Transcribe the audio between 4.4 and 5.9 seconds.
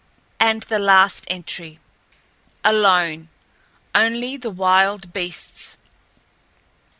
wild beasts